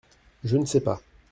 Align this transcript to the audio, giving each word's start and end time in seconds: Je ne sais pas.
Je 0.43 0.57
ne 0.57 0.65
sais 0.65 0.79
pas. 0.81 0.99